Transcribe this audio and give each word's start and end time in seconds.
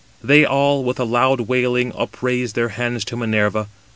They 0.23 0.45
all, 0.45 0.83
with 0.83 0.99
a 0.99 1.03
loud 1.03 1.41
wailing, 1.41 1.93
upraised 1.95 2.55
their 2.55 2.69
hands 2.69 3.05
to 3.05 3.15
Minerva. 3.15 3.67